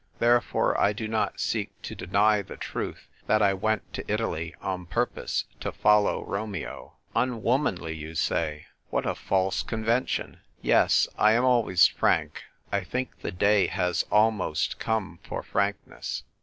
[0.17, 4.87] Therefore I do not seek to deny the truth that I went to Italy on
[4.87, 8.65] purpose to follow Romeo." Unwomanly!" you say.
[8.89, 10.39] What a false convention!
[10.59, 12.41] Yes, I am always frank;
[12.71, 16.23] I think the day has almost come for frankness.